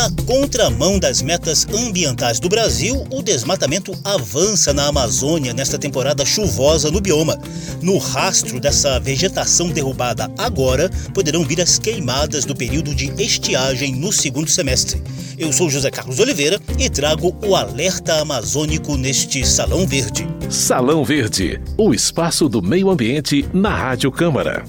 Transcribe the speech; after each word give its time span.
Na 0.00 0.10
contramão 0.24 0.98
das 0.98 1.20
metas 1.20 1.66
ambientais 1.68 2.40
do 2.40 2.48
Brasil, 2.48 3.06
o 3.10 3.20
desmatamento 3.20 3.92
avança 4.02 4.72
na 4.72 4.86
Amazônia 4.86 5.52
nesta 5.52 5.78
temporada 5.78 6.24
chuvosa 6.24 6.90
no 6.90 7.02
bioma. 7.02 7.38
No 7.82 7.98
rastro 7.98 8.58
dessa 8.58 8.98
vegetação 8.98 9.68
derrubada 9.68 10.32
agora, 10.38 10.88
poderão 11.12 11.44
vir 11.44 11.60
as 11.60 11.78
queimadas 11.78 12.46
do 12.46 12.56
período 12.56 12.94
de 12.94 13.12
estiagem 13.22 13.94
no 13.94 14.10
segundo 14.10 14.48
semestre. 14.48 15.02
Eu 15.36 15.52
sou 15.52 15.68
José 15.68 15.90
Carlos 15.90 16.18
Oliveira 16.18 16.58
e 16.78 16.88
trago 16.88 17.36
o 17.44 17.54
alerta 17.54 18.22
amazônico 18.22 18.96
neste 18.96 19.46
Salão 19.46 19.86
Verde. 19.86 20.26
Salão 20.48 21.04
Verde, 21.04 21.60
o 21.76 21.92
espaço 21.92 22.48
do 22.48 22.62
meio 22.62 22.88
ambiente 22.88 23.46
na 23.52 23.76
Rádio 23.76 24.10
Câmara. 24.10 24.64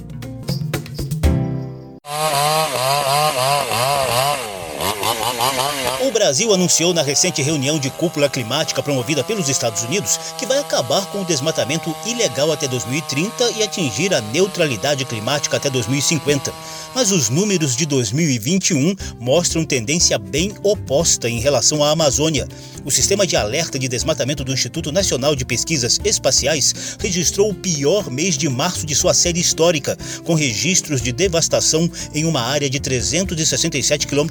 Brasil 6.22 6.54
anunciou 6.54 6.94
na 6.94 7.02
recente 7.02 7.42
reunião 7.42 7.80
de 7.80 7.90
cúpula 7.90 8.30
climática 8.30 8.84
promovida 8.84 9.24
pelos 9.24 9.50
Estados 9.50 9.82
Unidos 9.82 10.20
que 10.38 10.46
vai 10.46 10.60
acabar 10.60 11.04
com 11.08 11.24
o 11.24 11.26
desmatamento 11.26 11.96
ilegal 12.06 12.52
até 12.52 12.68
2030 12.68 13.50
e 13.58 13.64
atingir 13.64 14.14
a 14.14 14.22
neutralidade 14.22 15.04
climática 15.04 15.58
até 15.58 15.68
2050. 15.68 16.54
Mas 16.94 17.12
os 17.12 17.30
números 17.30 17.76
de 17.76 17.88
2021 17.88 18.96
mostram 19.20 19.66
tendência 19.66 20.20
bem 20.20 20.54
oposta 20.62 21.28
em 21.28 21.40
relação 21.40 21.84
à 21.84 21.90
Amazônia. 21.90 22.48
O 22.86 22.92
sistema 22.92 23.26
de 23.26 23.36
alerta 23.36 23.80
de 23.80 23.88
desmatamento 23.88 24.44
do 24.44 24.54
Instituto 24.54 24.92
Nacional 24.92 25.36
de 25.36 25.46
Pesquisas 25.46 26.00
Espaciais 26.04 26.98
registrou 27.00 27.50
o 27.50 27.56
pior 27.56 28.12
mês 28.12 28.38
de 28.38 28.50
março 28.50 28.86
de 28.86 28.94
sua 28.94 29.14
série 29.14 29.40
histórica, 29.40 29.98
com 30.24 30.36
registros 30.36 31.02
de 31.02 31.12
devastação 31.12 31.90
em 32.14 32.26
uma 32.26 32.42
área 32.42 32.70
de 32.70 32.80
367 32.80 34.06
km, 34.06 34.28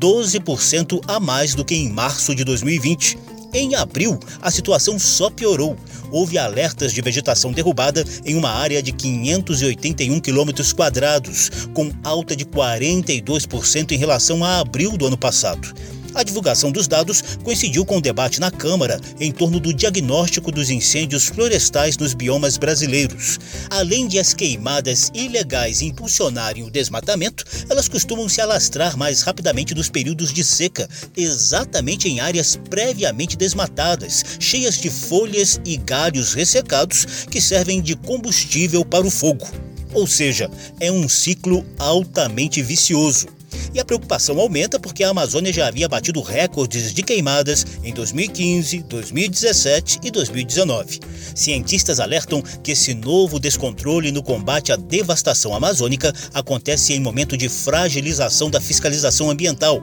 12% 0.00 0.63
10% 0.64 1.02
a 1.06 1.20
mais 1.20 1.54
do 1.54 1.64
que 1.64 1.74
em 1.74 1.90
março 1.90 2.34
de 2.34 2.42
2020. 2.44 3.18
Em 3.52 3.76
abril, 3.76 4.18
a 4.42 4.50
situação 4.50 4.98
só 4.98 5.30
piorou. 5.30 5.76
Houve 6.10 6.38
alertas 6.38 6.92
de 6.92 7.00
vegetação 7.00 7.52
derrubada 7.52 8.04
em 8.24 8.34
uma 8.34 8.50
área 8.50 8.82
de 8.82 8.90
581 8.90 10.18
quilômetros 10.18 10.72
quadrados, 10.72 11.68
com 11.72 11.92
alta 12.02 12.34
de 12.34 12.44
42% 12.44 13.92
em 13.92 13.96
relação 13.96 14.42
a 14.42 14.58
abril 14.58 14.96
do 14.96 15.06
ano 15.06 15.16
passado. 15.16 15.72
A 16.14 16.22
divulgação 16.22 16.70
dos 16.70 16.86
dados 16.86 17.22
coincidiu 17.42 17.84
com 17.84 17.96
o 17.96 18.00
debate 18.00 18.38
na 18.38 18.50
Câmara 18.50 19.00
em 19.18 19.32
torno 19.32 19.58
do 19.58 19.74
diagnóstico 19.74 20.52
dos 20.52 20.70
incêndios 20.70 21.26
florestais 21.26 21.98
nos 21.98 22.14
biomas 22.14 22.56
brasileiros. 22.56 23.38
Além 23.68 24.06
de 24.06 24.18
as 24.18 24.32
queimadas 24.32 25.10
ilegais 25.12 25.82
impulsionarem 25.82 26.62
o 26.62 26.70
desmatamento, 26.70 27.44
elas 27.68 27.88
costumam 27.88 28.28
se 28.28 28.40
alastrar 28.40 28.96
mais 28.96 29.22
rapidamente 29.22 29.74
nos 29.74 29.88
períodos 29.88 30.32
de 30.32 30.44
seca, 30.44 30.88
exatamente 31.16 32.08
em 32.08 32.20
áreas 32.20 32.56
previamente 32.70 33.36
desmatadas, 33.36 34.24
cheias 34.38 34.76
de 34.76 34.90
folhas 34.90 35.60
e 35.64 35.76
galhos 35.76 36.32
ressecados 36.32 37.26
que 37.28 37.40
servem 37.40 37.82
de 37.82 37.96
combustível 37.96 38.84
para 38.84 39.06
o 39.06 39.10
fogo. 39.10 39.46
Ou 39.92 40.06
seja, 40.06 40.50
é 40.80 40.90
um 40.90 41.08
ciclo 41.08 41.64
altamente 41.78 42.62
vicioso. 42.62 43.33
E 43.72 43.80
a 43.80 43.84
preocupação 43.84 44.38
aumenta 44.38 44.78
porque 44.78 45.04
a 45.04 45.10
Amazônia 45.10 45.52
já 45.52 45.66
havia 45.66 45.88
batido 45.88 46.20
recordes 46.20 46.92
de 46.92 47.02
queimadas 47.02 47.66
em 47.82 47.92
2015, 47.92 48.82
2017 48.84 50.00
e 50.02 50.10
2019. 50.10 51.00
Cientistas 51.34 52.00
alertam 52.00 52.42
que 52.62 52.72
esse 52.72 52.94
novo 52.94 53.38
descontrole 53.38 54.12
no 54.12 54.22
combate 54.22 54.72
à 54.72 54.76
devastação 54.76 55.54
amazônica 55.54 56.12
acontece 56.32 56.92
em 56.92 57.00
momento 57.00 57.36
de 57.36 57.48
fragilização 57.48 58.50
da 58.50 58.60
fiscalização 58.60 59.30
ambiental. 59.30 59.82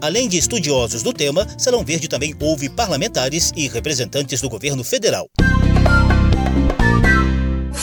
Além 0.00 0.28
de 0.28 0.36
estudiosos 0.36 1.02
do 1.02 1.12
tema, 1.12 1.46
Salão 1.56 1.84
Verde 1.84 2.08
também 2.08 2.34
houve 2.40 2.68
parlamentares 2.68 3.52
e 3.54 3.68
representantes 3.68 4.40
do 4.40 4.48
governo 4.48 4.82
federal 4.82 5.30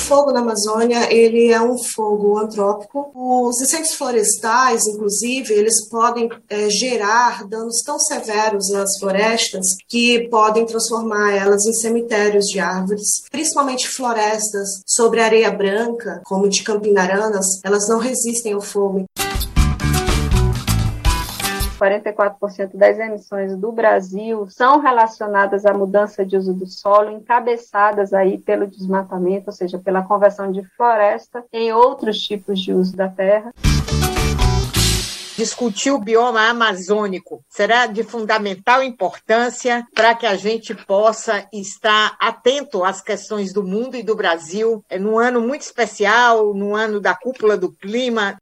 fogo 0.10 0.32
na 0.32 0.40
Amazônia, 0.40 1.14
ele 1.14 1.52
é 1.52 1.62
um 1.62 1.78
fogo 1.78 2.40
antrópico. 2.40 3.12
Os 3.14 3.62
incêndios 3.62 3.94
florestais, 3.94 4.88
inclusive, 4.88 5.54
eles 5.54 5.88
podem 5.88 6.28
é, 6.50 6.68
gerar 6.68 7.48
danos 7.48 7.84
tão 7.86 8.00
severos 8.00 8.72
nas 8.72 8.98
florestas 9.00 9.68
que 9.88 10.28
podem 10.30 10.66
transformar 10.66 11.36
elas 11.36 11.64
em 11.68 11.74
cemitérios 11.74 12.46
de 12.46 12.60
árvores, 12.60 13.08
principalmente 13.30 13.88
florestas 13.88 14.82
sobre 14.84 15.22
areia 15.22 15.52
branca, 15.52 16.22
como 16.26 16.50
de 16.50 16.64
Campinaranas, 16.64 17.46
elas 17.64 17.88
não 17.88 18.00
resistem 18.00 18.54
ao 18.54 18.62
fogo. 18.62 19.06
44% 21.80 22.72
das 22.74 23.00
emissões 23.00 23.56
do 23.56 23.72
Brasil 23.72 24.48
são 24.50 24.80
relacionadas 24.80 25.66
à 25.66 25.74
mudança 25.74 26.26
de 26.26 26.36
uso 26.36 26.54
do 26.54 26.68
solo, 26.68 27.10
encabeçadas 27.10 28.14
aí 28.14 28.38
pelo 28.38 28.68
desmatamento, 28.68 29.46
ou 29.48 29.54
seja, 29.54 29.80
pela 29.80 30.04
conversão 30.04 30.52
de 30.52 30.64
floresta 30.76 31.44
em 31.54 31.72
outros 31.72 32.20
tipos 32.20 32.60
de 32.60 32.74
uso 32.74 32.96
da 32.96 33.08
terra 33.08 33.54
discutir 35.40 35.90
o 35.90 35.98
bioma 35.98 36.50
amazônico 36.50 37.42
será 37.48 37.86
de 37.86 38.04
fundamental 38.04 38.84
importância 38.84 39.88
para 39.96 40.14
que 40.14 40.26
a 40.26 40.36
gente 40.36 40.76
possa 40.76 41.48
estar 41.54 42.18
atento 42.20 42.84
às 42.84 43.02
questões 43.02 43.54
do 43.54 43.64
mundo 43.64 43.96
e 43.96 44.04
do 44.04 44.18
Brasil, 44.18 44.84
é 44.90 45.00
num 45.00 45.18
ano 45.18 45.40
muito 45.40 45.62
especial, 45.62 46.54
no 46.54 46.76
ano 46.76 47.00
da 47.00 47.16
cúpula 47.16 47.56
do 47.56 47.72
clima. 47.72 48.36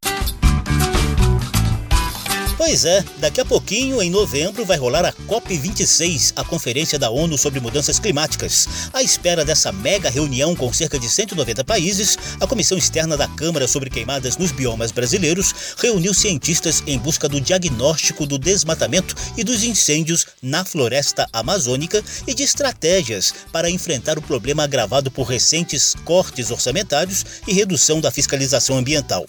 Pois 2.57 2.85
é, 2.85 3.05
daqui 3.19 3.39
a 3.39 3.45
pouquinho, 3.45 4.01
em 4.01 4.09
novembro, 4.09 4.65
vai 4.65 4.77
rolar 4.77 5.05
a 5.05 5.13
COP26, 5.13 6.33
a 6.35 6.43
Conferência 6.43 6.97
da 6.97 7.11
ONU 7.11 7.37
sobre 7.37 7.59
Mudanças 7.59 7.99
Climáticas. 7.99 8.67
À 8.91 9.03
espera 9.03 9.45
dessa 9.45 9.71
mega 9.71 10.09
reunião 10.09 10.55
com 10.55 10.73
cerca 10.73 10.97
de 10.97 11.07
190 11.07 11.63
países, 11.63 12.17
a 12.41 12.47
Comissão 12.47 12.75
Externa 12.75 13.15
da 13.15 13.27
Câmara 13.27 13.67
sobre 13.67 13.91
Queimadas 13.91 14.37
nos 14.37 14.51
Biomas 14.51 14.91
Brasileiros 14.91 15.53
reuniu 15.77 16.15
cientistas 16.15 16.81
em 16.87 16.97
busca 16.97 17.29
do 17.29 17.39
diagnóstico 17.39 18.25
do 18.25 18.39
desmatamento 18.39 19.13
e 19.37 19.43
dos 19.43 19.63
incêndios 19.63 20.25
na 20.41 20.65
floresta 20.65 21.27
amazônica 21.31 22.03
e 22.25 22.33
de 22.33 22.41
estratégias 22.41 23.35
para 23.53 23.69
enfrentar 23.69 24.17
o 24.17 24.21
problema 24.21 24.63
agravado 24.63 25.11
por 25.11 25.27
recentes 25.27 25.93
cortes 26.03 26.49
orçamentários 26.49 27.23
e 27.47 27.53
redução 27.53 28.01
da 28.01 28.09
fiscalização 28.09 28.79
ambiental. 28.79 29.27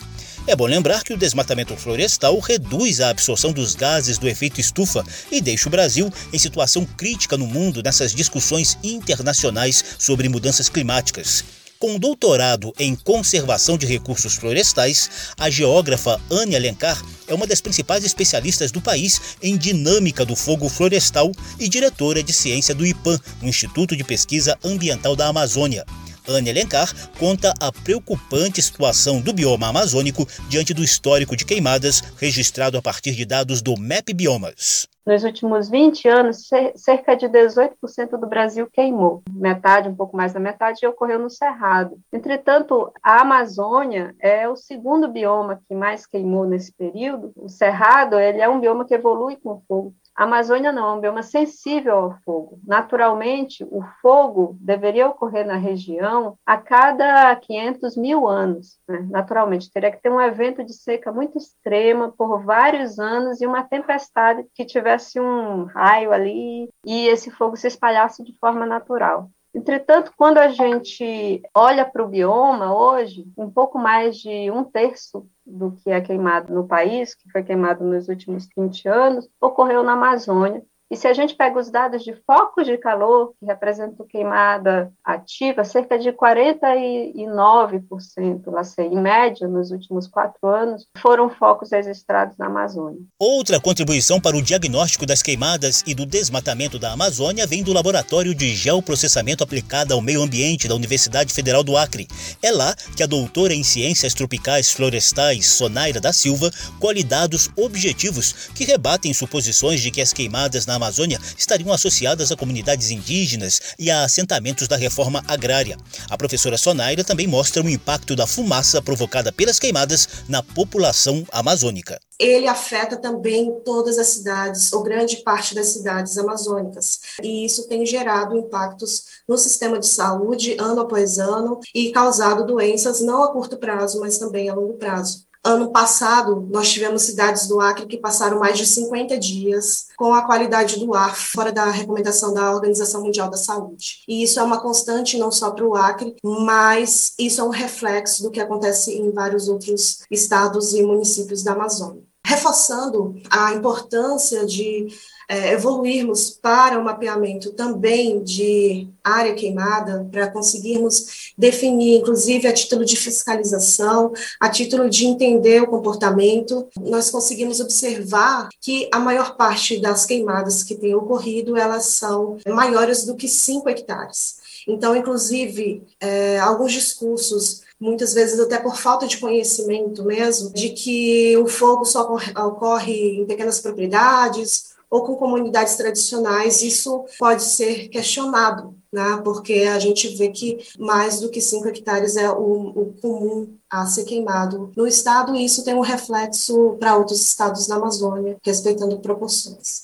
É 0.49 0.57
bom 0.57 0.65
lembrar 0.65 1.05
que 1.05 1.13
o 1.13 1.17
desmatamento 1.19 1.77
florestal 1.77 2.39
reduz 2.39 3.03
a 3.03 3.11
absorção 3.11 3.53
dos 3.53 3.75
gases 3.75 4.17
do 4.17 4.27
efeito 4.27 4.59
estufa 4.59 5.05
e 5.31 5.43
deixa 5.43 5.69
o 5.69 5.71
Brasil 5.71 6.11
em 6.33 6.39
situação 6.39 6.87
crítica 6.87 7.37
no 7.37 7.47
mundo 7.47 7.83
nessas 7.83 8.15
discussões 8.15 8.79
internacionais 8.83 9.85
sobre 9.99 10.27
mudanças 10.27 10.71
climáticas. 10.71 11.45
Com 11.79 11.99
doutorado 11.99 12.73
em 12.79 12.95
conservação 12.97 13.77
de 13.77 13.85
recursos 13.85 14.37
florestais, 14.37 15.11
a 15.39 15.51
geógrafa 15.51 16.19
Anne 16.31 16.57
Alencar 16.57 16.99
é 17.27 17.35
uma 17.35 17.47
das 17.47 17.61
principais 17.61 18.03
especialistas 18.03 18.73
do 18.73 18.81
país 18.81 19.21
em 19.43 19.55
dinâmica 19.55 20.25
do 20.25 20.35
fogo 20.35 20.71
florestal 20.71 21.31
e 21.61 21.69
diretora 21.69 22.23
de 22.23 22.33
ciência 22.33 22.75
do 22.75 22.87
IPAM, 22.87 23.21
o 23.43 23.47
Instituto 23.47 23.95
de 23.95 24.03
Pesquisa 24.03 24.59
Ambiental 24.65 25.15
da 25.15 25.27
Amazônia. 25.27 25.85
Anne 26.29 26.51
Alencar 26.51 26.93
conta 27.19 27.55
a 27.59 27.73
preocupante 27.73 28.61
situação 28.61 29.21
do 29.21 29.33
bioma 29.33 29.69
amazônico 29.69 30.27
diante 30.49 30.75
do 30.75 30.85
histórico 30.85 31.35
de 31.35 31.45
queimadas 31.45 32.01
registrado 32.19 32.77
a 32.77 32.83
partir 32.83 33.13
de 33.13 33.25
dados 33.25 33.63
do 33.63 33.75
MAP 33.77 34.13
Biomas. 34.15 34.87
Nos 35.09 35.25
últimos 35.25 35.71
20 35.71 36.07
anos, 36.07 36.51
cerca 36.77 37.17
de 37.17 37.27
18% 37.27 38.19
do 38.21 38.27
Brasil 38.27 38.69
queimou. 38.71 39.23
Metade, 39.33 39.89
um 39.89 39.95
pouco 39.95 40.15
mais 40.15 40.35
da 40.35 40.39
metade, 40.39 40.87
ocorreu 40.87 41.19
no 41.19 41.31
Cerrado. 41.31 41.99
Entretanto, 42.13 42.93
a 43.03 43.23
Amazônia 43.23 44.15
é 44.21 44.47
o 44.47 44.55
segundo 44.55 45.09
bioma 45.09 45.63
que 45.67 45.75
mais 45.75 46.05
queimou 46.05 46.45
nesse 46.45 46.71
período. 46.75 47.33
O 47.37 47.49
Cerrado 47.49 48.19
ele 48.19 48.43
é 48.43 48.49
um 48.51 48.61
bioma 48.61 48.85
que 48.85 48.93
evolui 48.93 49.37
com 49.37 49.53
o 49.53 49.63
fogo. 49.67 49.95
A 50.19 50.25
Amazônia 50.25 50.73
não, 50.73 50.89
é 50.89 50.93
um 50.95 51.01
bioma 51.01 51.23
sensível 51.23 51.95
ao 51.97 52.19
fogo. 52.25 52.59
Naturalmente, 52.67 53.63
o 53.71 53.85
fogo 54.03 54.59
deveria 54.61 55.07
ocorrer 55.07 55.47
na 55.47 55.55
região 55.55 56.37
a 56.45 56.57
cada 56.57 57.37
500 57.37 57.97
mil 57.97 58.27
anos. 58.27 58.81
Né? 58.89 59.07
Naturalmente, 59.09 59.71
teria 59.71 59.93
que 59.93 60.03
ter 60.03 60.11
um 60.11 60.21
evento 60.21 60.65
de 60.65 60.73
seca 60.73 61.13
muito 61.13 61.39
extrema 61.39 62.11
por 62.11 62.43
vários 62.43 62.99
anos 62.99 63.41
e 63.41 63.47
uma 63.47 63.63
tempestade 63.63 64.45
que 64.57 64.65
tivesse 64.65 65.21
um 65.21 65.67
raio 65.67 66.11
ali 66.11 66.69
e 66.85 67.07
esse 67.07 67.31
fogo 67.31 67.57
se 67.57 67.69
espalhasse 67.69 68.25
de 68.25 68.37
forma 68.41 68.67
natural. 68.67 69.31
Entretanto, 69.55 70.13
quando 70.17 70.39
a 70.39 70.49
gente 70.49 71.43
olha 71.55 71.85
para 71.85 72.05
o 72.05 72.09
bioma 72.09 72.77
hoje, 72.77 73.27
um 73.37 73.51
pouco 73.51 73.79
mais 73.79 74.17
de 74.17 74.51
um 74.51 74.63
terço 74.63 75.27
do 75.45 75.73
que 75.73 75.91
é 75.91 76.01
queimado 76.01 76.53
no 76.53 76.67
país, 76.67 77.15
que 77.15 77.31
foi 77.31 77.43
queimado 77.43 77.83
nos 77.83 78.09
últimos 78.09 78.47
20 78.57 78.89
anos, 78.89 79.29
ocorreu 79.41 79.83
na 79.83 79.93
Amazônia, 79.93 80.63
E 80.91 80.97
se 80.97 81.07
a 81.07 81.13
gente 81.13 81.35
pega 81.35 81.61
os 81.61 81.71
dados 81.71 82.03
de 82.03 82.15
focos 82.27 82.67
de 82.67 82.79
calor, 82.79 83.35
que 83.39 83.45
representam 83.45 84.07
queimada 84.07 84.91
ativa, 85.05 85.63
cerca 85.63 85.99
de 85.99 86.11
49%, 86.13 88.43
lá 88.47 88.65
sei, 88.65 88.87
em 88.87 88.99
média, 88.99 89.47
nos 89.47 89.71
últimos 89.71 90.07
quatro 90.07 90.49
anos, 90.49 90.87
foram 90.97 91.29
focos 91.29 91.73
registrados 91.73 92.39
na 92.39 92.47
Amazônia. 92.47 93.03
Outra 93.21 93.61
contribuição 93.61 94.19
para 94.19 94.35
o 94.35 94.41
diagnóstico 94.41 95.05
das 95.05 95.23
queimadas 95.23 95.85
e 95.87 95.95
do 95.95 96.07
desmatamento 96.07 96.79
da 96.79 96.93
Amazônia 96.93 97.47
vem 97.47 97.63
do 97.63 97.75
Laboratório 97.75 98.35
de 98.35 98.55
Geoprocessamento 98.55 99.45
Aplicado 99.45 99.93
ao 99.93 100.01
Meio 100.01 100.23
Ambiente 100.23 100.67
da 100.67 100.75
Universidade 100.75 101.35
Federal 101.35 101.63
do 101.63 101.77
Acre. 101.77 102.09
É 102.43 102.51
lá 102.51 102.75
que 102.97 103.03
a 103.03 103.07
doutora 103.07 103.53
em 103.53 103.63
Ciências 103.63 104.15
Tropicais 104.15 104.73
Florestais, 104.73 105.49
Sonaira 105.49 106.01
da 106.01 106.15
Silva, 106.15 106.51
colhe 106.81 107.05
dados 107.05 107.51
objetivos 107.57 108.49
que 108.55 108.65
rebatem 108.65 109.13
suposições 109.13 109.83
de 109.83 109.91
que 109.91 110.01
as 110.01 110.15
queimadas 110.15 110.65
na 110.65 110.78
Amazônia 110.79 111.21
estariam 111.37 111.73
associadas 111.73 112.33
a 112.33 112.37
comunidades 112.37 112.91
indígenas 112.91 113.61
e 113.79 113.91
a 113.91 114.05
assentamentos 114.05 114.67
da 114.67 114.77
reforma 114.77 115.23
agrária. 115.29 115.77
A 116.09 116.17
professora 116.17 116.57
Sonaira 116.57 117.05
também 117.05 117.27
mostra 117.27 117.63
o 117.63 117.69
impacto 117.69 118.17
da 118.17 118.27
fumaça 118.27 118.81
provocada 118.81 119.31
pelas 119.31 119.59
queimadas 119.59 120.09
na 120.29 120.43
população 120.43 121.27
amazônica 121.31 122.01
ele 122.19 122.49
afeta 122.49 122.97
também 122.97 123.61
todas 123.65 123.97
as 123.97 124.09
cidades, 124.09 124.73
ou 124.73 124.83
grande 124.83 125.19
parte 125.19 125.55
das 125.55 125.69
cidades 125.69 126.19
amazônicas. 126.19 126.99
E 127.23 127.45
isso 127.45 127.69
tem 127.69 127.87
gerado 127.87 128.37
impactos 128.37 129.05
no 129.27 129.39
sistema 129.39 129.79
de 129.79 129.87
saúde 129.87 130.57
ano 130.59 130.81
após 130.81 131.19
ano 131.19 131.61
e 131.73 131.93
causado 131.93 132.45
doenças 132.45 133.01
não 133.01 133.23
a 133.23 133.33
curto 133.33 133.57
prazo, 133.57 134.01
mas 134.01 134.19
também 134.19 134.49
a 134.49 134.55
longo 134.55 134.75
prazo. 134.75 135.28
Ano 135.45 135.71
passado, 135.71 136.47
nós 136.51 136.69
tivemos 136.71 137.03
cidades 137.03 137.47
do 137.47 137.61
Acre 137.61 137.87
que 137.87 137.97
passaram 137.97 138.41
mais 138.41 138.59
de 138.59 138.67
50 138.67 139.17
dias 139.19 139.87
com 139.97 140.13
a 140.13 140.23
qualidade 140.23 140.79
do 140.79 140.95
ar 140.95 141.17
fora 141.17 141.53
da 141.53 141.67
recomendação 141.67 142.35
da 142.35 142.53
Organização 142.53 143.03
Mundial 143.03 143.31
da 143.31 143.37
Saúde. 143.37 144.03
E 144.09 144.23
isso 144.23 144.41
é 144.41 144.43
uma 144.43 144.61
constante 144.61 145.17
não 145.17 145.31
só 145.31 145.51
para 145.51 145.67
o 145.67 145.77
Acre, 145.77 146.17
mas 146.25 147.13
isso 147.19 147.41
é 147.41 147.45
um 147.45 147.51
reflexo 147.51 148.23
do 148.23 148.31
que 148.31 148.41
acontece 148.41 148.93
em 148.93 149.11
vários 149.13 149.49
outros 149.49 150.01
estados 150.11 150.75
e 150.75 150.83
municípios 150.83 151.43
da 151.43 151.53
Amazônia. 151.53 152.08
Reforçando 152.29 153.17
a 153.31 153.55
importância 153.55 154.45
de 154.45 154.87
é, 155.27 155.55
evoluirmos 155.55 156.31
para 156.31 156.79
o 156.79 156.85
mapeamento 156.85 157.55
também 157.55 158.23
de 158.23 158.87
área 159.03 159.35
queimada, 159.35 160.07
para 160.13 160.31
conseguirmos 160.31 161.33
definir, 161.39 162.01
inclusive 162.01 162.47
a 162.47 162.53
título 162.53 162.85
de 162.85 162.97
fiscalização, 162.97 164.13
a 164.39 164.51
título 164.51 164.91
de 164.91 165.07
entender 165.07 165.63
o 165.63 165.69
comportamento, 165.69 166.69
nós 166.79 167.09
conseguimos 167.09 167.61
observar 167.61 168.51
que 168.61 168.91
a 168.93 168.99
maior 168.99 169.35
parte 169.35 169.81
das 169.81 170.05
queimadas 170.05 170.63
que 170.63 170.75
têm 170.75 170.95
ocorrido, 170.95 171.57
elas 171.57 171.87
são 171.87 172.37
maiores 172.47 173.07
do 173.07 173.17
que 173.17 173.27
5 173.27 173.71
hectares. 173.71 174.37
Então, 174.69 174.95
inclusive, 174.95 175.83
é, 175.99 176.39
alguns 176.39 176.73
discursos 176.73 177.63
muitas 177.81 178.13
vezes 178.15 178.41
até 178.41 178.59
por 178.59 178.77
falta 178.77 179.07
de 179.07 179.19
conhecimento 179.19 180.05
mesmo, 180.05 180.53
de 180.53 180.71
que 180.71 181.37
o 181.37 181.47
fogo 181.47 181.85
só 181.85 182.03
ocorre 182.37 183.21
em 183.21 183.27
pequenas 183.27 183.61
propriedades 183.61 184.77
ou 184.91 185.03
com 185.05 185.17
comunidades 185.17 185.77
tradicionais, 185.77 186.63
isso 186.63 187.05
pode 187.19 187.43
ser 187.43 187.89
questionado, 187.89 188.75
né? 188.93 189.21
porque 189.23 189.69
a 189.71 189.79
gente 189.79 190.09
vê 190.17 190.31
que 190.31 190.59
mais 190.79 191.21
do 191.21 191.29
que 191.29 191.41
5 191.41 191.69
hectares 191.69 192.17
é 192.17 192.31
o, 192.31 192.73
o, 192.75 192.95
comum 193.01 193.55
a 193.71 193.85
ser 193.87 194.05
queimado 194.05 194.73
no 194.75 194.87
estado, 194.87 195.35
e 195.37 195.45
isso 195.45 195.63
tem 195.63 195.75
um 195.75 195.83
reflexo 195.83 196.77
para 196.81 196.97
outros 196.97 197.21
estados 197.21 197.67
da 197.67 197.77
Amazônia, 197.77 198.39
respeitando 198.43 198.99
proporções. 198.99 199.83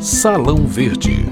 Salão 0.00 0.66
Verde. 0.66 1.26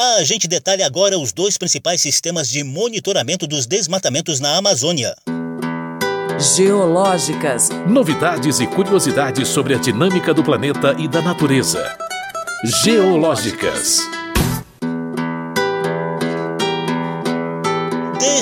A 0.00 0.22
gente 0.22 0.46
detalha 0.46 0.86
agora 0.86 1.18
os 1.18 1.32
dois 1.32 1.58
principais 1.58 2.00
sistemas 2.00 2.48
de 2.48 2.62
monitoramento 2.62 3.48
dos 3.48 3.66
desmatamentos 3.66 4.38
na 4.38 4.56
Amazônia. 4.56 5.12
Geológicas. 6.54 7.68
Novidades 7.84 8.60
e 8.60 8.66
curiosidades 8.68 9.48
sobre 9.48 9.74
a 9.74 9.78
dinâmica 9.78 10.32
do 10.32 10.44
planeta 10.44 10.94
e 11.00 11.08
da 11.08 11.20
natureza. 11.20 11.98
Geológicas. 12.84 13.98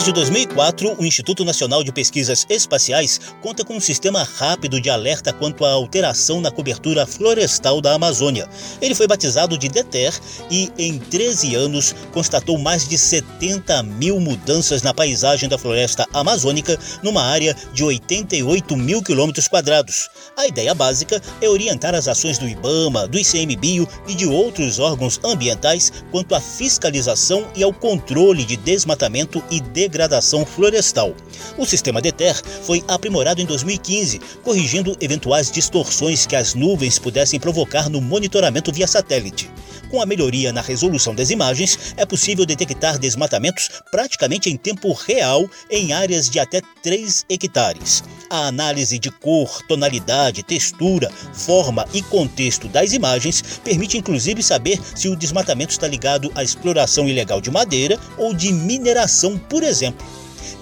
Desde 0.06 0.20
2004, 0.20 0.94
o 1.00 1.05
Instituto 1.05 1.44
Nacional 1.44 1.82
de 1.82 1.91
Pesquisas 1.91 2.47
Espaciais 2.49 3.20
conta 3.43 3.64
com 3.64 3.75
um 3.75 3.81
sistema 3.81 4.23
rápido 4.23 4.81
de 4.81 4.88
alerta 4.88 5.32
quanto 5.32 5.64
à 5.64 5.73
alteração 5.73 6.41
na 6.41 6.49
cobertura 6.49 7.05
florestal 7.05 7.81
da 7.81 7.93
Amazônia. 7.93 8.49
Ele 8.81 8.94
foi 8.94 9.08
batizado 9.08 9.58
de 9.58 9.69
DETER 9.69 10.14
e, 10.49 10.70
em 10.79 10.97
13 10.97 11.56
anos, 11.56 11.93
constatou 12.12 12.56
mais 12.56 12.88
de 12.88 12.97
70 12.97 13.82
mil 13.82 14.20
mudanças 14.20 14.81
na 14.81 14.94
paisagem 14.94 15.49
da 15.49 15.58
floresta 15.58 16.06
amazônica, 16.14 16.79
numa 17.02 17.25
área 17.25 17.56
de 17.73 17.82
88 17.82 18.76
mil 18.76 19.02
quilômetros 19.02 19.49
quadrados. 19.49 20.09
A 20.37 20.47
ideia 20.47 20.73
básica 20.73 21.20
é 21.41 21.49
orientar 21.49 21.97
as 21.97 22.06
ações 22.06 22.38
do 22.38 22.49
IBAMA, 22.49 23.09
do 23.09 23.19
ICMBio 23.19 23.88
e 24.06 24.14
de 24.14 24.25
outros 24.26 24.79
órgãos 24.79 25.19
ambientais 25.25 25.93
quanto 26.12 26.32
à 26.32 26.41
fiscalização 26.41 27.49
e 27.56 27.64
ao 27.64 27.73
controle 27.73 28.44
de 28.44 28.56
desmatamento 28.56 29.43
e 29.50 29.61
degradação 29.61 29.95
degradação 29.96 30.44
florestal. 30.44 31.14
O 31.56 31.64
sistema 31.64 32.02
DETER 32.02 32.43
foi 32.62 32.84
aprimorado 32.87 33.40
em 33.40 33.46
2015, 33.46 34.20
corrigindo 34.43 34.94
eventuais 35.00 35.50
distorções 35.50 36.26
que 36.26 36.37
as 36.37 36.54
nuvens 36.54 36.98
pudessem 36.98 37.40
provocar 37.40 37.88
no 37.88 38.00
monitoramento 38.00 38.70
via 38.70 38.87
satélite. 38.87 39.50
Com 39.91 40.03
a 40.03 40.06
melhoria 40.06 40.53
na 40.53 40.61
resolução 40.61 41.15
das 41.15 41.31
imagens, 41.31 41.94
é 41.97 42.05
possível 42.05 42.44
detectar 42.44 42.99
desmatamentos 42.99 43.71
praticamente 43.91 44.50
em 44.50 44.56
tempo 44.56 44.93
real 44.93 45.49
em 45.71 45.93
áreas 45.93 46.29
de 46.29 46.41
até 46.41 46.61
3 46.83 47.25
hectares. 47.29 48.03
A 48.29 48.49
análise 48.49 48.99
de 48.99 49.11
cor, 49.11 49.62
tonalidade, 49.69 50.43
textura, 50.43 51.11
forma 51.33 51.87
e 51.94 52.03
contexto 52.03 52.67
das 52.67 52.93
imagens 52.93 53.43
permite 53.62 53.97
inclusive 53.97 54.43
saber 54.43 54.81
se 54.94 55.09
o 55.09 55.15
desmatamento 55.15 55.71
está 55.71 55.87
ligado 55.87 56.33
à 56.35 56.43
exploração 56.43 57.09
ilegal 57.09 57.41
de 57.41 57.50
madeira 57.50 57.99
ou 58.19 58.35
de 58.35 58.53
mineração, 58.53 59.38
por 59.38 59.62
exemplo. 59.62 60.05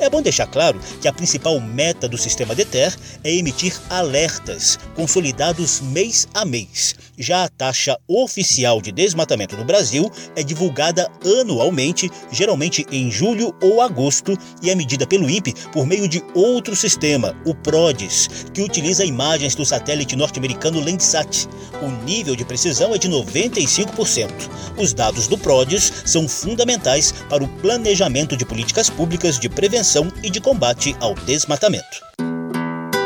É 0.04 0.10
bom 0.10 0.20
deixar 0.20 0.46
claro 0.46 0.78
que 1.00 1.08
a 1.08 1.12
principal 1.14 1.58
meta 1.58 2.06
do 2.06 2.18
sistema 2.18 2.54
DETER 2.54 2.94
é 3.24 3.32
emitir 3.32 3.74
alertas, 3.88 4.78
consolidados 4.94 5.80
mês 5.80 6.28
a 6.34 6.44
mês. 6.44 6.94
Já 7.16 7.44
a 7.44 7.48
taxa 7.48 7.96
oficial 8.06 8.82
de 8.82 8.92
desmatamento 8.92 9.56
no 9.56 9.64
Brasil 9.64 10.10
é 10.36 10.42
divulgada 10.42 11.10
anualmente, 11.40 12.10
geralmente 12.30 12.84
em 12.92 13.10
julho 13.10 13.54
ou 13.62 13.80
agosto, 13.80 14.36
e 14.60 14.68
é 14.68 14.74
medida 14.74 15.06
pelo 15.06 15.30
INPE 15.30 15.54
por 15.72 15.86
meio 15.86 16.06
de 16.06 16.22
outro 16.34 16.76
sistema, 16.76 17.34
o 17.46 17.54
PRODES, 17.54 18.28
que 18.52 18.60
utiliza 18.60 19.06
imagens 19.06 19.54
do 19.54 19.64
satélite 19.64 20.16
norte-americano 20.16 20.80
Landsat. 20.80 21.48
O 21.80 21.88
nível 22.04 22.36
de 22.36 22.44
precisão 22.44 22.94
é 22.94 22.98
de 22.98 23.08
95%. 23.08 24.30
Os 24.76 24.92
dados 24.92 25.28
do 25.28 25.38
PRODES 25.38 25.92
são 26.04 26.28
fundamentais 26.28 27.12
para 27.30 27.42
o 27.42 27.48
planejamento 27.48 28.36
de 28.36 28.44
políticas 28.44 28.90
públicas 28.90 29.38
de 29.38 29.48
prevenção 29.94 30.12
e 30.22 30.30
de 30.30 30.40
combate 30.40 30.96
ao 31.00 31.14
desmatamento. 31.14 32.02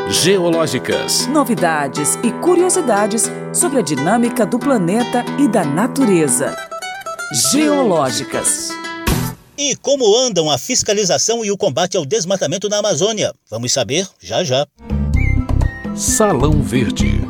Geológicas. 0.09 1.27
Novidades 1.27 2.15
e 2.23 2.31
curiosidades 2.41 3.29
sobre 3.53 3.79
a 3.79 3.81
dinâmica 3.81 4.45
do 4.45 4.57
planeta 4.57 5.23
e 5.37 5.47
da 5.47 5.63
natureza. 5.63 6.57
Geológicas. 7.51 8.69
E 9.55 9.75
como 9.75 10.17
andam 10.17 10.49
a 10.49 10.57
fiscalização 10.57 11.45
e 11.45 11.51
o 11.51 11.57
combate 11.57 11.95
ao 11.95 12.05
desmatamento 12.05 12.67
na 12.67 12.79
Amazônia? 12.79 13.33
Vamos 13.49 13.71
saber 13.71 14.07
já 14.19 14.43
já. 14.43 14.65
Salão 15.95 16.61
Verde. 16.61 17.28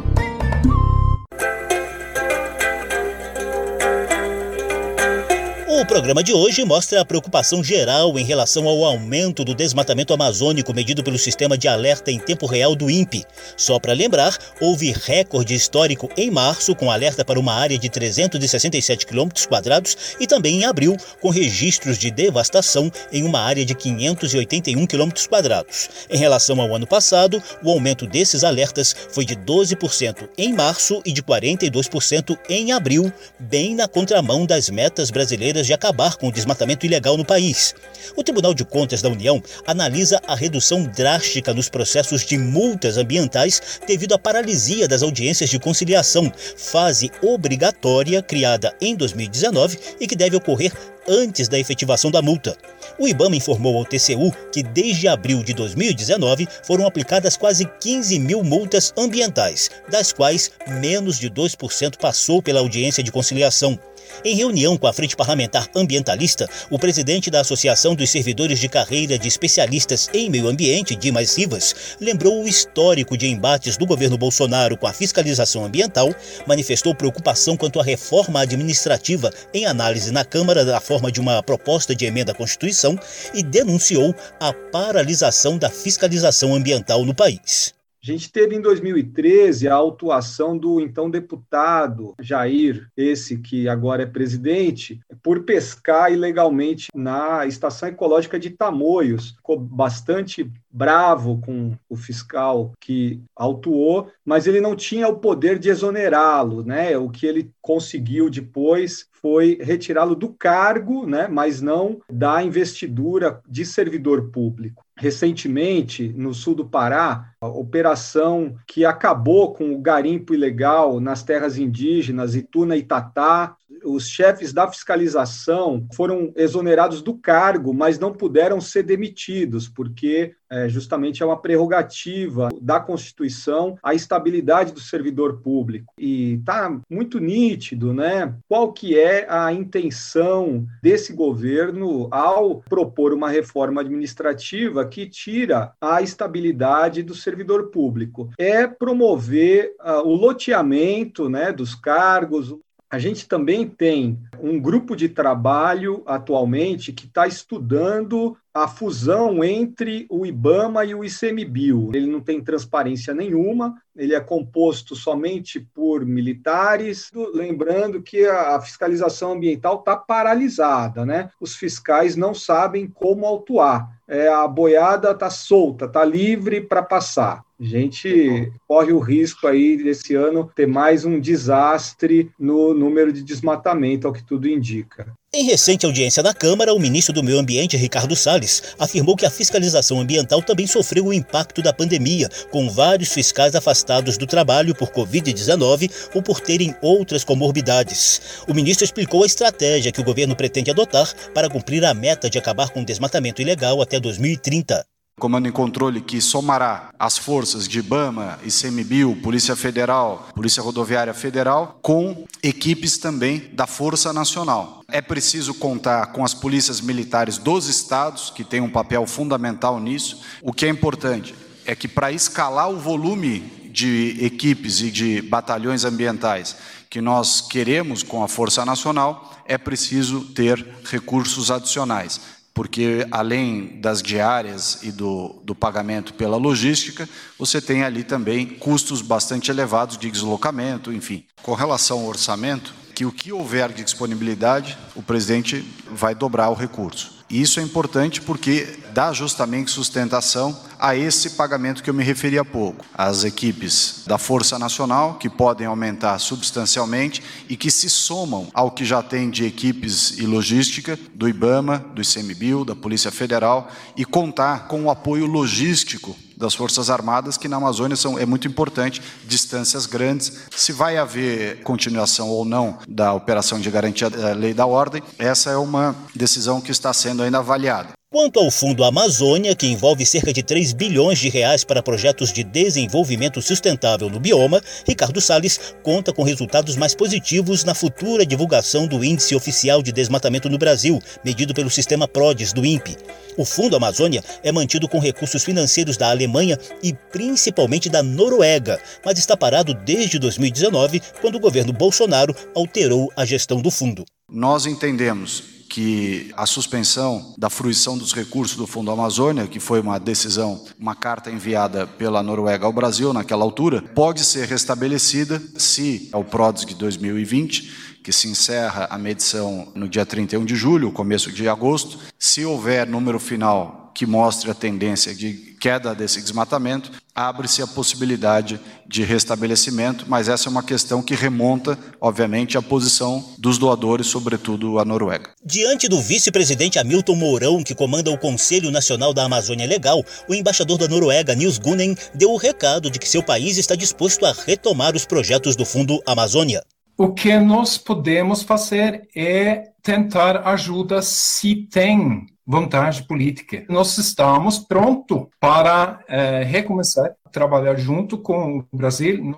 O 5.79 5.85
programa 5.85 6.21
de 6.21 6.33
hoje 6.33 6.65
mostra 6.65 6.99
a 6.99 7.05
preocupação 7.05 7.63
geral 7.63 8.19
em 8.19 8.23
relação 8.25 8.67
ao 8.67 8.83
aumento 8.83 9.45
do 9.45 9.55
desmatamento 9.55 10.13
amazônico 10.13 10.73
medido 10.73 11.01
pelo 11.01 11.17
sistema 11.17 11.57
de 11.57 11.69
alerta 11.69 12.11
em 12.11 12.19
tempo 12.19 12.45
real 12.45 12.75
do 12.75 12.89
INPE. 12.89 13.23
Só 13.55 13.79
para 13.79 13.93
lembrar, 13.93 14.37
houve 14.59 14.91
recorde 14.91 15.55
histórico 15.55 16.09
em 16.17 16.29
março 16.29 16.75
com 16.75 16.91
alerta 16.91 17.23
para 17.23 17.39
uma 17.39 17.53
área 17.53 17.77
de 17.77 17.87
367 17.87 19.05
km 19.05 19.29
quadrados 19.47 19.95
e 20.19 20.27
também 20.27 20.57
em 20.57 20.65
abril 20.65 20.97
com 21.21 21.29
registros 21.29 21.97
de 21.97 22.11
devastação 22.11 22.91
em 23.09 23.23
uma 23.23 23.39
área 23.39 23.65
de 23.65 23.73
581 23.73 24.85
km 24.85 25.11
quadrados. 25.29 25.89
Em 26.09 26.17
relação 26.17 26.59
ao 26.59 26.75
ano 26.75 26.85
passado, 26.85 27.41
o 27.63 27.71
aumento 27.71 28.05
desses 28.05 28.43
alertas 28.43 28.93
foi 29.11 29.23
de 29.23 29.33
12% 29.33 30.27
em 30.37 30.51
março 30.51 31.01
e 31.05 31.13
de 31.13 31.23
42% 31.23 32.37
em 32.49 32.73
abril, 32.73 33.13
bem 33.39 33.75
na 33.75 33.87
contramão 33.87 34.45
das 34.45 34.69
metas 34.69 35.09
brasileiras 35.09 35.68
de 35.69 35.73
acabar 35.73 36.15
com 36.15 36.27
o 36.27 36.31
desmatamento 36.31 36.83
ilegal 36.83 37.15
no 37.15 37.23
país. 37.23 37.75
O 38.15 38.23
Tribunal 38.23 38.55
de 38.55 38.65
Contas 38.65 39.03
da 39.03 39.09
União 39.09 39.41
analisa 39.67 40.19
a 40.25 40.33
redução 40.33 40.83
drástica 40.83 41.53
nos 41.53 41.69
processos 41.69 42.25
de 42.25 42.39
multas 42.39 42.97
ambientais 42.97 43.61
devido 43.85 44.15
à 44.15 44.17
paralisia 44.17 44.87
das 44.87 45.03
audiências 45.03 45.47
de 45.47 45.59
conciliação, 45.59 46.33
fase 46.57 47.11
obrigatória 47.21 48.19
criada 48.23 48.75
em 48.81 48.95
2019 48.95 49.77
e 49.99 50.07
que 50.07 50.15
deve 50.15 50.35
ocorrer 50.35 50.73
antes 51.07 51.47
da 51.47 51.59
efetivação 51.59 52.09
da 52.09 52.21
multa. 52.21 52.57
O 52.97 53.07
IBAMA 53.07 53.35
informou 53.35 53.77
ao 53.77 53.85
TCU 53.85 54.31
que 54.51 54.63
desde 54.63 55.07
abril 55.07 55.43
de 55.43 55.53
2019 55.53 56.47
foram 56.63 56.87
aplicadas 56.87 57.37
quase 57.37 57.65
15 57.79 58.17
mil 58.19 58.43
multas 58.43 58.91
ambientais, 58.97 59.69
das 59.87 60.11
quais 60.11 60.49
menos 60.67 61.19
de 61.19 61.29
2% 61.29 61.97
passou 61.97 62.41
pela 62.41 62.59
audiência 62.59 63.03
de 63.03 63.11
conciliação. 63.11 63.79
Em 64.23 64.35
reunião 64.35 64.77
com 64.77 64.87
a 64.87 64.93
Frente 64.93 65.15
Parlamentar 65.15 65.67
Ambientalista, 65.75 66.49
o 66.69 66.77
presidente 66.77 67.29
da 67.29 67.41
Associação 67.41 67.95
dos 67.95 68.09
Servidores 68.09 68.59
de 68.59 68.67
Carreira 68.67 69.17
de 69.17 69.27
Especialistas 69.27 70.09
em 70.13 70.29
Meio 70.29 70.47
Ambiente, 70.47 70.95
Dimas 70.95 71.37
Rivas, 71.37 71.75
lembrou 71.99 72.43
o 72.43 72.47
histórico 72.47 73.17
de 73.17 73.27
embates 73.27 73.77
do 73.77 73.85
governo 73.85 74.17
Bolsonaro 74.17 74.77
com 74.77 74.87
a 74.87 74.93
fiscalização 74.93 75.65
ambiental, 75.65 76.13
manifestou 76.45 76.93
preocupação 76.93 77.55
quanto 77.55 77.79
à 77.79 77.83
reforma 77.83 78.41
administrativa 78.41 79.31
em 79.53 79.65
análise 79.65 80.11
na 80.11 80.25
Câmara 80.25 80.65
da 80.65 80.79
forma 80.79 81.11
de 81.11 81.19
uma 81.19 81.41
proposta 81.41 81.95
de 81.95 82.05
emenda 82.05 82.31
à 82.31 82.35
Constituição 82.35 82.99
e 83.33 83.41
denunciou 83.41 84.13
a 84.39 84.53
paralisação 84.53 85.57
da 85.57 85.69
fiscalização 85.69 86.53
ambiental 86.53 87.05
no 87.05 87.13
país. 87.13 87.78
A 88.01 88.05
gente 88.05 88.31
teve 88.31 88.55
em 88.55 88.61
2013 88.61 89.67
a 89.67 89.75
autuação 89.75 90.57
do 90.57 90.79
então 90.79 91.09
deputado 91.09 92.13
Jair, 92.21 92.87
esse 92.95 93.39
que 93.39 93.67
agora 93.67 94.03
é 94.03 94.05
presidente, 94.05 95.01
por 95.21 95.43
pescar 95.43 96.09
ilegalmente 96.09 96.87
na 96.95 97.45
estação 97.45 97.89
ecológica 97.89 98.39
de 98.39 98.51
Tamoios. 98.51 99.31
Ficou 99.31 99.59
bastante 99.59 100.49
bravo 100.71 101.41
com 101.41 101.75
o 101.89 101.95
fiscal 101.97 102.71
que 102.79 103.21
autuou, 103.35 104.09
mas 104.23 104.47
ele 104.47 104.61
não 104.61 104.77
tinha 104.77 105.09
o 105.09 105.19
poder 105.19 105.59
de 105.59 105.69
exonerá-lo, 105.69 106.63
né? 106.63 106.97
O 106.97 107.09
que 107.09 107.25
ele 107.25 107.51
conseguiu 107.61 108.29
depois 108.29 109.08
foi 109.21 109.57
retirá-lo 109.61 110.15
do 110.15 110.29
cargo, 110.29 111.05
né, 111.05 111.27
mas 111.27 111.61
não 111.61 111.99
da 112.11 112.43
investidura 112.43 113.41
de 113.47 113.65
servidor 113.65 114.29
público. 114.31 114.83
Recentemente, 114.97 116.09
no 116.09 116.33
sul 116.33 116.55
do 116.55 116.65
Pará, 116.65 117.31
a 117.39 117.47
operação 117.47 118.55
que 118.67 118.83
acabou 118.83 119.53
com 119.53 119.73
o 119.73 119.79
garimpo 119.79 120.33
ilegal 120.33 120.99
nas 120.99 121.23
terras 121.23 121.57
indígenas 121.57 122.35
Ituna 122.35 122.75
e 122.75 122.83
Tatá, 122.83 123.55
os 123.83 124.07
chefes 124.07 124.53
da 124.53 124.67
fiscalização 124.67 125.87
foram 125.93 126.31
exonerados 126.35 127.01
do 127.01 127.13
cargo, 127.13 127.73
mas 127.73 127.99
não 127.99 128.13
puderam 128.13 128.59
ser 128.59 128.83
demitidos, 128.83 129.67
porque 129.67 130.35
é, 130.49 130.67
justamente 130.67 131.21
é 131.21 131.25
uma 131.25 131.39
prerrogativa 131.39 132.49
da 132.59 132.79
Constituição 132.79 133.77
a 133.83 133.93
estabilidade 133.93 134.73
do 134.73 134.79
servidor 134.79 135.41
público. 135.41 135.93
E 135.97 136.33
está 136.35 136.79
muito 136.89 137.19
nítido 137.19 137.93
né, 137.93 138.33
qual 138.47 138.73
que 138.73 138.97
é 138.97 139.27
a 139.29 139.53
intenção 139.53 140.65
desse 140.81 141.13
governo 141.13 142.07
ao 142.11 142.61
propor 142.61 143.13
uma 143.13 143.29
reforma 143.29 143.81
administrativa 143.81 144.85
que 144.85 145.07
tira 145.07 145.73
a 145.79 146.01
estabilidade 146.01 147.03
do 147.03 147.13
servidor 147.13 147.69
público. 147.69 148.29
É 148.37 148.65
promover 148.65 149.75
uh, 149.79 150.07
o 150.07 150.15
loteamento 150.15 151.29
né, 151.29 151.51
dos 151.51 151.75
cargos, 151.75 152.55
a 152.89 152.97
gente 152.97 153.27
também 153.27 153.67
tem 153.67 154.19
um 154.39 154.59
grupo 154.59 154.95
de 154.95 155.07
trabalho 155.07 156.01
atualmente 156.05 156.91
que 156.91 157.05
está 157.05 157.27
estudando 157.27 158.35
a 158.53 158.67
fusão 158.67 159.43
entre 159.43 160.05
o 160.09 160.25
IBAMA 160.25 160.85
e 160.85 160.95
o 160.95 161.03
ICMBio. 161.03 161.91
Ele 161.93 162.07
não 162.07 162.19
tem 162.19 162.41
transparência 162.41 163.13
nenhuma, 163.13 163.75
ele 163.95 164.15
é 164.15 164.19
composto 164.19 164.95
somente 164.95 165.59
por 165.59 166.05
militares. 166.05 167.11
Lembrando 167.33 168.01
que 168.01 168.25
a 168.25 168.59
fiscalização 168.59 169.33
ambiental 169.33 169.79
está 169.79 169.95
paralisada, 169.95 171.05
né? 171.05 171.29
Os 171.39 171.55
fiscais 171.55 172.15
não 172.15 172.33
sabem 172.33 172.87
como 172.87 173.25
autuar. 173.25 173.99
É, 174.07 174.27
a 174.27 174.47
boiada 174.47 175.11
está 175.11 175.29
solta, 175.29 175.85
está 175.85 176.03
livre 176.03 176.61
para 176.61 176.81
passar. 176.81 177.43
A 177.59 177.63
gente 177.63 178.51
corre 178.67 178.91
o 178.91 178.99
risco 178.99 179.45
aí 179.45 179.77
desse 179.77 180.15
ano 180.15 180.49
ter 180.55 180.65
mais 180.65 181.05
um 181.05 181.19
desastre 181.19 182.31
no 182.39 182.73
número 182.73 183.11
de 183.11 183.21
desmatamento, 183.21 184.07
ao 184.07 184.13
que 184.13 184.23
tudo 184.23 184.47
indica. 184.47 185.13
Em 185.31 185.43
recente 185.43 185.85
audiência 185.85 186.23
na 186.23 186.33
Câmara, 186.33 186.73
o 186.73 186.79
ministro 186.79 187.13
do 187.13 187.21
Meio 187.21 187.37
Ambiente, 187.37 187.77
Ricardo 187.77 188.15
Salles, 188.15 188.63
afirmou 188.79 189.15
que 189.15 189.27
a 189.27 189.29
fiscalização 189.29 189.99
ambiental 189.99 190.41
também 190.41 190.65
sofreu 190.65 191.05
o 191.05 191.13
impacto 191.13 191.61
da 191.61 191.71
pandemia, 191.71 192.27
com 192.49 192.67
vários 192.67 193.13
fiscais 193.13 193.53
afastados 193.53 194.17
do 194.17 194.25
trabalho 194.25 194.73
por 194.73 194.89
Covid-19 194.89 195.91
ou 196.15 196.23
por 196.23 196.39
terem 196.39 196.75
outras 196.81 197.23
comorbidades. 197.23 198.19
O 198.47 198.55
ministro 198.55 198.83
explicou 198.83 199.21
a 199.21 199.27
estratégia 199.27 199.91
que 199.91 200.01
o 200.01 200.03
governo 200.03 200.35
pretende 200.35 200.71
adotar 200.71 201.13
para 201.31 201.47
cumprir 201.47 201.85
a 201.85 201.93
meta 201.93 202.27
de 202.27 202.39
acabar 202.39 202.69
com 202.71 202.81
o 202.81 202.85
desmatamento 202.85 203.39
ilegal 203.39 203.83
até 203.83 203.99
2030. 203.99 204.83
Comando 205.19 205.47
em 205.47 205.51
Controle 205.51 205.99
que 205.99 206.21
somará 206.21 206.91
as 206.97 207.17
forças 207.17 207.67
de 207.67 207.79
IBAMA, 207.79 208.39
ICMBio, 208.43 209.17
Polícia 209.17 209.53
Federal, 209.53 210.29
Polícia 210.33 210.63
Rodoviária 210.63 211.13
Federal, 211.13 211.77
com 211.81 212.25
equipes 212.41 212.97
também 212.97 213.49
da 213.51 213.67
Força 213.67 214.13
Nacional. 214.13 214.81
É 214.87 215.01
preciso 215.01 215.53
contar 215.53 216.07
com 216.07 216.23
as 216.23 216.33
polícias 216.33 216.79
militares 216.79 217.37
dos 217.37 217.67
estados, 217.67 218.29
que 218.29 218.45
têm 218.45 218.61
um 218.61 218.69
papel 218.69 219.05
fundamental 219.05 219.77
nisso. 219.79 220.21
O 220.41 220.53
que 220.53 220.65
é 220.65 220.69
importante 220.69 221.35
é 221.65 221.75
que, 221.75 221.87
para 221.87 222.13
escalar 222.13 222.69
o 222.71 222.79
volume 222.79 223.41
de 223.71 224.17
equipes 224.21 224.81
e 224.81 224.89
de 224.89 225.21
batalhões 225.21 225.83
ambientais 225.83 226.55
que 226.89 227.01
nós 227.01 227.41
queremos 227.41 228.01
com 228.01 228.23
a 228.23 228.27
Força 228.27 228.65
Nacional, 228.65 229.31
é 229.45 229.57
preciso 229.57 230.21
ter 230.21 230.65
recursos 230.85 231.51
adicionais 231.51 232.38
porque 232.59 233.07
além 233.09 233.79
das 233.79 234.03
diárias 234.03 234.79
e 234.83 234.91
do, 234.91 235.33
do 235.45 235.55
pagamento 235.55 236.13
pela 236.13 236.35
logística, 236.35 237.07
você 237.37 237.61
tem 237.61 237.85
ali 237.85 238.03
também 238.03 238.45
custos 238.45 239.01
bastante 239.01 239.49
elevados 239.49 239.97
de 239.97 240.11
deslocamento, 240.11 240.91
enfim. 240.91 241.23
Com 241.41 241.53
relação 241.53 241.99
ao 241.99 242.07
orçamento, 242.07 242.73
que 242.93 243.05
o 243.05 243.13
que 243.13 243.31
houver 243.31 243.71
de 243.71 243.81
disponibilidade, 243.81 244.77
o 244.93 245.01
presidente 245.01 245.65
vai 245.89 246.13
dobrar 246.13 246.49
o 246.49 246.53
recurso. 246.53 247.18
E 247.29 247.41
isso 247.41 247.59
é 247.59 247.63
importante 247.63 248.21
porque 248.21 248.79
dá 248.91 249.13
justamente 249.13 249.69
sustentação 249.69 250.57
a 250.79 250.95
esse 250.95 251.31
pagamento 251.31 251.83
que 251.83 251.89
eu 251.89 251.93
me 251.93 252.03
referi 252.03 252.39
há 252.39 252.45
pouco. 252.45 252.83
As 252.93 253.23
equipes 253.23 254.03
da 254.07 254.17
Força 254.17 254.57
Nacional, 254.57 255.15
que 255.15 255.29
podem 255.29 255.67
aumentar 255.67 256.17
substancialmente 256.17 257.21
e 257.47 257.55
que 257.55 257.69
se 257.69 257.89
somam 257.89 258.47
ao 258.53 258.71
que 258.71 258.83
já 258.83 259.03
tem 259.03 259.29
de 259.29 259.45
equipes 259.45 260.17
e 260.17 260.25
logística 260.25 260.97
do 261.13 261.29
IBAMA, 261.29 261.85
do 261.93 262.01
ICMBio, 262.01 262.65
da 262.65 262.75
Polícia 262.75 263.11
Federal 263.11 263.69
e 263.95 264.03
contar 264.03 264.67
com 264.67 264.85
o 264.85 264.89
apoio 264.89 265.25
logístico 265.25 266.15
das 266.39 266.55
Forças 266.55 266.89
Armadas, 266.89 267.37
que 267.37 267.49
na 267.49 267.57
Amazônia 267.57 267.97
são, 267.97 268.17
é 268.17 268.25
muito 268.25 268.47
importante, 268.47 269.01
distâncias 269.27 269.85
grandes. 269.85 270.31
Se 270.55 270.71
vai 270.71 270.97
haver 270.97 271.61
continuação 271.63 272.29
ou 272.29 272.45
não 272.45 272.79
da 272.87 273.13
operação 273.13 273.59
de 273.59 273.69
garantia 273.69 274.09
da 274.09 274.31
lei 274.31 274.53
da 274.53 274.65
ordem, 274.65 275.03
essa 275.17 275.51
é 275.51 275.57
uma 275.57 275.93
decisão 276.15 276.61
que 276.61 276.71
está 276.71 276.93
sendo 276.93 277.21
ainda 277.21 277.39
avaliada. 277.39 277.98
Quanto 278.11 278.39
ao 278.39 278.49
Fundo 278.49 278.83
Amazônia, 278.83 279.55
que 279.55 279.67
envolve 279.67 280.03
cerca 280.03 280.33
de 280.33 280.41
3 280.41 280.73
bilhões 280.73 281.19
de 281.19 281.29
reais 281.29 281.63
para 281.63 281.83
projetos 281.83 282.33
de 282.33 282.43
desenvolvimento 282.43 283.39
sustentável 283.39 284.09
no 284.09 284.19
bioma, 284.19 284.59
Ricardo 284.83 285.21
Salles 285.21 285.75
conta 285.83 286.11
com 286.11 286.23
resultados 286.23 286.75
mais 286.75 286.95
positivos 286.95 287.63
na 287.63 287.75
futura 287.75 288.25
divulgação 288.25 288.87
do 288.87 289.05
Índice 289.05 289.35
Oficial 289.35 289.83
de 289.83 289.91
Desmatamento 289.91 290.49
no 290.49 290.57
Brasil, 290.57 290.99
medido 291.23 291.53
pelo 291.53 291.69
sistema 291.69 292.07
PRODES 292.07 292.51
do 292.51 292.65
INPE. 292.65 292.97
O 293.37 293.45
Fundo 293.45 293.75
Amazônia 293.75 294.23
é 294.41 294.51
mantido 294.51 294.89
com 294.89 294.97
recursos 294.97 295.43
financeiros 295.43 295.95
da 295.95 296.09
Alemanha 296.09 296.57
e 296.81 296.95
principalmente 297.11 297.89
da 297.89 298.01
Noruega, 298.01 298.81
mas 299.05 299.19
está 299.19 299.37
parado 299.37 299.75
desde 299.75 300.17
2019, 300.17 300.99
quando 301.21 301.35
o 301.35 301.39
governo 301.39 301.71
Bolsonaro 301.71 302.35
alterou 302.55 303.11
a 303.15 303.23
gestão 303.23 303.61
do 303.61 303.69
fundo. 303.69 304.03
Nós 304.27 304.65
entendemos 304.65 305.58
que 305.69 306.31
a 306.35 306.45
suspensão 306.47 307.35
da 307.37 307.49
fruição 307.49 307.97
dos 307.97 308.11
recursos 308.13 308.57
do 308.57 308.65
Fundo 308.65 308.89
Amazônia, 308.89 309.47
que 309.47 309.59
foi 309.59 309.79
uma 309.79 309.99
decisão, 309.99 310.65
uma 310.79 310.95
carta 310.95 311.29
enviada 311.29 311.85
pela 311.85 312.23
Noruega 312.23 312.65
ao 312.65 312.73
Brasil 312.73 313.13
naquela 313.13 313.43
altura, 313.43 313.81
pode 313.81 314.25
ser 314.25 314.47
restabelecida 314.47 315.41
se 315.55 316.09
ao 316.11 316.23
PRODESG 316.23 316.73
2020, 316.73 317.99
que 318.03 318.11
se 318.11 318.27
encerra 318.27 318.87
a 318.89 318.97
medição 318.97 319.71
no 319.75 319.87
dia 319.87 320.05
31 320.05 320.43
de 320.43 320.55
julho, 320.55 320.91
começo 320.91 321.31
de 321.31 321.47
agosto, 321.47 321.99
se 322.17 322.43
houver 322.43 322.87
número 322.87 323.19
final 323.19 323.91
que 323.93 324.05
mostre 324.05 324.49
a 324.49 324.55
tendência 324.55 325.13
de 325.13 325.48
queda 325.59 325.93
desse 325.93 326.21
desmatamento, 326.21 326.91
abre-se 327.13 327.61
a 327.61 327.67
possibilidade 327.67 328.59
de 328.87 329.03
restabelecimento, 329.03 330.05
mas 330.07 330.29
essa 330.29 330.47
é 330.47 330.51
uma 330.51 330.63
questão 330.63 331.01
que 331.01 331.13
remonta, 331.13 331.77
obviamente, 331.99 332.57
à 332.57 332.61
posição 332.61 333.23
dos 333.37 333.57
doadores, 333.57 334.07
sobretudo 334.07 334.79
a 334.79 334.85
Noruega. 334.85 335.31
Diante 335.43 335.87
do 335.87 335.99
vice-presidente 335.99 336.79
Hamilton 336.79 337.15
Mourão, 337.15 337.63
que 337.63 337.75
comanda 337.75 338.09
o 338.09 338.17
Conselho 338.17 338.71
Nacional 338.71 339.13
da 339.13 339.25
Amazônia 339.25 339.67
Legal, 339.67 340.03
o 340.29 340.33
embaixador 340.33 340.77
da 340.77 340.87
Noruega, 340.87 341.35
Nils 341.35 341.59
Gunnen, 341.59 341.95
deu 342.15 342.31
o 342.31 342.37
recado 342.37 342.89
de 342.89 342.97
que 342.97 343.09
seu 343.09 343.21
país 343.21 343.57
está 343.57 343.75
disposto 343.75 344.25
a 344.25 344.33
retomar 344.47 344.95
os 344.95 345.05
projetos 345.05 345.55
do 345.55 345.65
Fundo 345.65 346.01
Amazônia. 346.05 346.63
O 346.97 347.13
que 347.13 347.37
nós 347.39 347.77
podemos 347.77 348.43
fazer 348.43 349.07
é 349.15 349.69
tentar 349.81 350.47
ajuda 350.47 351.01
se 351.01 351.67
tem 351.71 352.25
vontade 352.49 353.03
política. 353.03 353.63
Nós 353.69 353.95
estamos 353.99 354.57
prontos 354.57 355.27
para 355.39 356.03
é, 356.09 356.43
recomeçar 356.43 357.11
a 357.23 357.29
trabalhar 357.29 357.75
junto 357.75 358.17
com 358.17 358.65
o 358.71 358.75
Brasil. 358.75 359.35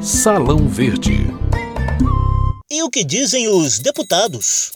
Salão 0.00 0.66
Verde. 0.66 1.26
E 2.70 2.82
o 2.82 2.88
que 2.88 3.04
dizem 3.04 3.46
os 3.46 3.78
deputados? 3.78 4.72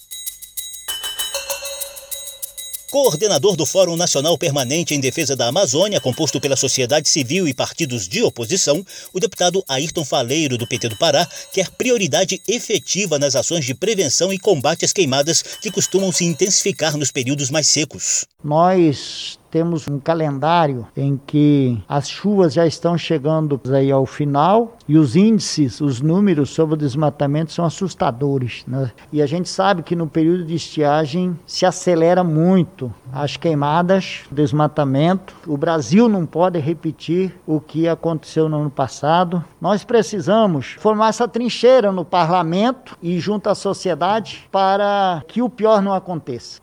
Coordenador 2.90 3.57
do 3.57 3.66
Fórum 3.66 3.97
Nacional 3.97 4.37
Permanente 4.38 4.95
em 4.95 5.00
Defesa 5.00 5.35
da 5.35 5.49
Amazônia, 5.49 6.00
composto 6.00 6.40
pela 6.40 6.57
sociedade 6.57 7.09
civil 7.09 7.49
e 7.49 7.55
partidos 7.55 8.09
de 8.09 8.23
oposição, 8.23 8.85
o 9.12 9.21
deputado 9.21 9.64
Ayrton 9.69 10.05
Faleiro, 10.05 10.57
do 10.57 10.66
PT 10.66 10.88
do 10.90 10.97
Pará, 10.97 11.28
quer 11.52 11.71
prioridade 11.71 12.40
efetiva 12.47 13.19
nas 13.19 13.35
ações 13.35 13.64
de 13.64 13.75
prevenção 13.75 14.33
e 14.33 14.38
combate 14.38 14.85
às 14.85 14.93
queimadas 14.93 15.43
que 15.61 15.71
costumam 15.71 16.12
se 16.12 16.25
intensificar 16.25 16.97
nos 16.97 17.11
períodos 17.11 17.50
mais 17.50 17.69
secos. 17.69 18.25
Nós 18.43 19.38
temos 19.57 19.89
um 19.89 19.99
calendário 19.99 20.87
em 20.95 21.19
que 21.27 21.83
as 21.89 22.11
chuvas 22.11 22.53
já 22.53 22.67
estão 22.67 22.99
chegando 22.99 23.59
aí 23.73 23.91
ao 23.91 24.05
final 24.05 24.77
e 24.87 24.99
os 24.99 25.17
índices, 25.17 25.81
os 25.81 26.03
números 26.03 26.51
sobre 26.51 26.75
o 26.75 26.77
desmatamento 26.77 27.55
são 27.55 27.65
assustadores. 27.65 28.65
Né? 28.69 28.93
E 29.11 29.23
a 29.23 29.27
gente 29.27 29.49
sabe 29.49 29.83
que 29.83 29.97
no 29.97 30.07
período 30.07 30.45
de 30.45 30.55
estiagem 30.55 31.35
se 31.47 31.65
acelera 31.65 32.23
muito 32.23 32.93
as 33.11 33.39
queimadas, 33.39 34.25
o 34.31 34.35
desmatamento. 34.35 35.35
O 35.47 35.57
Brasil 35.57 36.07
não 36.07 36.27
pode 36.27 36.59
repetir 36.59 37.35
o 37.47 37.59
que 37.59 37.89
aconteceu 37.89 38.51
no 38.51 38.61
ano 38.61 38.71
passado. 38.71 39.43
Nós 39.59 39.85
precisamos 39.85 40.77
formar 40.79 41.09
essa 41.09 41.27
trincheira 41.27 41.91
no 41.91 42.05
parlamento 42.05 42.95
e 43.03 43.19
junto 43.19 43.49
à 43.49 43.55
sociedade 43.55 44.47
para 44.53 45.25
que 45.27 45.41
o 45.41 45.49
pior 45.49 45.81
não 45.81 45.95
aconteça. 45.95 46.61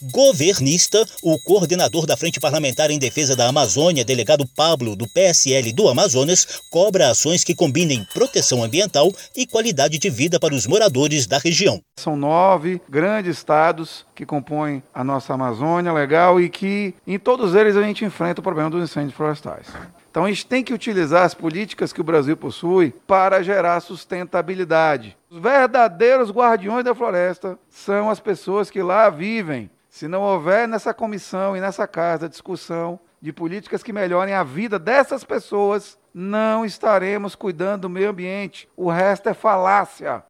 Governista, 0.00 1.04
o 1.24 1.36
coordenador 1.40 2.06
da 2.06 2.16
Frente 2.16 2.38
Parlamentar 2.38 2.88
em 2.88 3.00
Defesa 3.00 3.34
da 3.34 3.48
Amazônia, 3.48 4.04
delegado 4.04 4.46
Pablo, 4.56 4.94
do 4.94 5.08
PSL 5.08 5.72
do 5.72 5.88
Amazonas, 5.88 6.62
cobra 6.70 7.10
ações 7.10 7.42
que 7.42 7.52
combinem 7.52 8.06
proteção 8.14 8.62
ambiental 8.62 9.12
e 9.34 9.44
qualidade 9.44 9.98
de 9.98 10.08
vida 10.08 10.38
para 10.38 10.54
os 10.54 10.68
moradores 10.68 11.26
da 11.26 11.38
região. 11.38 11.80
São 11.98 12.16
nove 12.16 12.80
grandes 12.88 13.36
estados 13.36 14.06
que 14.14 14.24
compõem 14.24 14.84
a 14.94 15.02
nossa 15.02 15.34
Amazônia 15.34 15.92
legal 15.92 16.40
e 16.40 16.48
que 16.48 16.94
em 17.04 17.18
todos 17.18 17.56
eles 17.56 17.74
a 17.74 17.82
gente 17.82 18.04
enfrenta 18.04 18.40
o 18.40 18.44
problema 18.44 18.70
dos 18.70 18.88
incêndios 18.88 19.14
florestais. 19.14 19.66
Então 20.08 20.26
a 20.26 20.28
gente 20.28 20.46
tem 20.46 20.62
que 20.62 20.72
utilizar 20.72 21.24
as 21.24 21.34
políticas 21.34 21.92
que 21.92 22.00
o 22.00 22.04
Brasil 22.04 22.36
possui 22.36 22.94
para 23.04 23.42
gerar 23.42 23.80
sustentabilidade. 23.80 25.16
Os 25.28 25.40
verdadeiros 25.40 26.30
guardiões 26.30 26.84
da 26.84 26.94
floresta 26.94 27.58
são 27.68 28.08
as 28.08 28.20
pessoas 28.20 28.70
que 28.70 28.80
lá 28.80 29.10
vivem 29.10 29.68
se 29.98 30.06
não 30.06 30.22
houver 30.22 30.68
nessa 30.68 30.94
comissão 30.94 31.56
e 31.56 31.60
nessa 31.60 31.84
casa 31.84 32.28
discussão 32.28 33.00
de 33.20 33.32
políticas 33.32 33.82
que 33.82 33.92
melhorem 33.92 34.32
a 34.32 34.44
vida 34.44 34.78
dessas 34.78 35.24
pessoas, 35.24 35.98
não 36.14 36.64
estaremos 36.64 37.34
cuidando 37.34 37.80
do 37.80 37.90
meio 37.90 38.10
ambiente. 38.10 38.68
O 38.76 38.88
resto 38.88 39.28
é 39.28 39.34
falácia. 39.34 40.22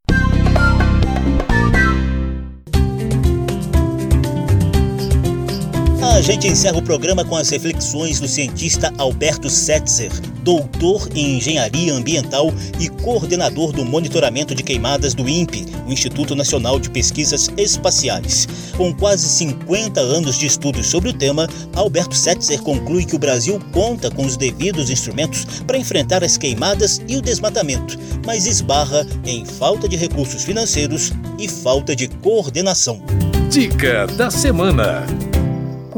A 6.19 6.21
gente 6.21 6.49
encerra 6.49 6.77
o 6.77 6.83
programa 6.83 7.25
com 7.25 7.37
as 7.37 7.49
reflexões 7.49 8.19
do 8.19 8.27
cientista 8.27 8.93
Alberto 8.99 9.49
Setzer, 9.49 10.11
doutor 10.43 11.09
em 11.15 11.37
engenharia 11.37 11.95
ambiental 11.95 12.53
e 12.81 12.89
coordenador 12.89 13.71
do 13.71 13.85
monitoramento 13.85 14.53
de 14.53 14.65
queimadas 14.65 15.15
do 15.15 15.29
INPE, 15.29 15.67
o 15.87 15.93
Instituto 15.93 16.35
Nacional 16.35 16.81
de 16.81 16.91
Pesquisas 16.91 17.49
Espaciais. 17.57 18.49
Com 18.77 18.93
quase 18.93 19.29
50 19.29 20.01
anos 20.01 20.37
de 20.37 20.47
estudos 20.47 20.89
sobre 20.89 21.11
o 21.11 21.13
tema, 21.13 21.49
Alberto 21.77 22.17
Setzer 22.17 22.63
conclui 22.63 23.05
que 23.05 23.15
o 23.15 23.21
Brasil 23.21 23.61
conta 23.73 24.11
com 24.11 24.27
os 24.27 24.37
devidos 24.37 24.91
instrumentos 24.91 25.45
para 25.69 25.79
enfrentar 25.79 26.25
as 26.25 26.37
queimadas 26.37 27.01
e 27.07 27.17
o 27.17 27.23
desmatamento, 27.23 27.97
mas 28.27 28.45
esbarra 28.45 29.07
em 29.25 29.45
falta 29.45 29.89
de 29.89 29.97
recursos 29.97 30.43
financeiros 30.43 31.13
e 31.39 31.49
falta 31.49 31.95
de 31.95 32.09
coordenação. 32.09 33.01
Dica 33.49 34.09
da 34.09 34.33
semana 34.33 35.07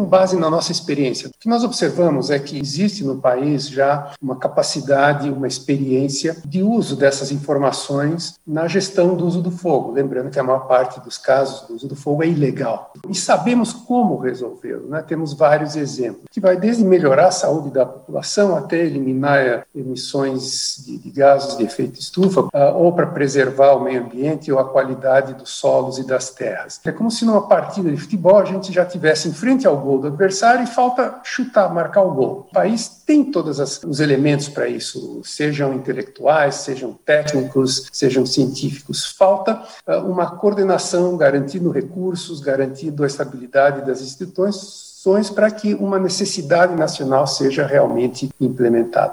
com 0.00 0.06
base 0.06 0.34
na 0.34 0.48
nossa 0.48 0.72
experiência. 0.72 1.28
O 1.28 1.32
que 1.38 1.46
nós 1.46 1.62
observamos 1.62 2.30
é 2.30 2.38
que 2.38 2.58
existe 2.58 3.04
no 3.04 3.18
país 3.18 3.68
já 3.68 4.12
uma 4.22 4.34
capacidade, 4.34 5.28
uma 5.28 5.46
experiência 5.46 6.38
de 6.42 6.62
uso 6.62 6.96
dessas 6.96 7.30
informações 7.30 8.36
na 8.46 8.66
gestão 8.66 9.14
do 9.14 9.26
uso 9.26 9.42
do 9.42 9.50
fogo. 9.50 9.92
Lembrando 9.92 10.30
que 10.30 10.40
a 10.40 10.42
maior 10.42 10.60
parte 10.60 10.98
dos 11.00 11.18
casos 11.18 11.68
do 11.68 11.74
uso 11.74 11.86
do 11.86 11.94
fogo 11.94 12.22
é 12.22 12.28
ilegal. 12.28 12.94
E 13.10 13.14
sabemos 13.14 13.74
como 13.74 14.16
resolvê-lo. 14.16 14.88
Né? 14.88 15.04
Temos 15.06 15.34
vários 15.34 15.76
exemplos, 15.76 16.24
que 16.30 16.40
vai 16.40 16.56
desde 16.56 16.82
melhorar 16.82 17.26
a 17.26 17.32
saúde 17.32 17.70
da 17.70 17.84
população 17.84 18.56
até 18.56 18.78
eliminar 18.78 19.66
emissões 19.74 20.82
de, 20.82 20.96
de 20.96 21.10
gases 21.10 21.58
de 21.58 21.64
efeito 21.64 22.00
estufa, 22.00 22.40
uh, 22.40 22.74
ou 22.74 22.94
para 22.94 23.06
preservar 23.06 23.74
o 23.74 23.84
meio 23.84 24.02
ambiente 24.02 24.50
ou 24.50 24.58
a 24.58 24.64
qualidade 24.64 25.34
dos 25.34 25.50
solos 25.50 25.98
e 25.98 26.06
das 26.06 26.30
terras. 26.30 26.80
É 26.86 26.90
como 26.90 27.10
se 27.10 27.26
numa 27.26 27.46
partida 27.46 27.90
de 27.90 27.98
futebol 27.98 28.38
a 28.38 28.46
gente 28.46 28.72
já 28.72 28.86
tivesse 28.86 29.28
em 29.28 29.32
frente 29.34 29.66
ao 29.66 29.76
gol 29.76 29.89
do 29.98 30.08
adversário 30.08 30.64
e 30.64 30.66
falta 30.66 31.20
chutar, 31.24 31.72
marcar 31.72 32.02
o 32.02 32.12
gol. 32.12 32.46
O 32.50 32.52
país 32.52 32.88
tem 33.06 33.24
todos 33.24 33.58
os 33.84 34.00
elementos 34.00 34.48
para 34.48 34.68
isso, 34.68 35.20
sejam 35.24 35.74
intelectuais, 35.74 36.56
sejam 36.56 36.92
técnicos, 37.04 37.88
sejam 37.92 38.24
científicos. 38.26 39.06
Falta 39.06 39.62
uh, 39.86 39.98
uma 40.10 40.30
coordenação 40.36 41.16
garantindo 41.16 41.70
recursos, 41.70 42.40
garantindo 42.40 43.02
a 43.02 43.06
estabilidade 43.06 43.86
das 43.86 44.00
instituições 44.00 45.30
para 45.30 45.50
que 45.50 45.74
uma 45.74 45.98
necessidade 45.98 46.74
nacional 46.74 47.26
seja 47.26 47.66
realmente 47.66 48.28
implementada. 48.40 49.12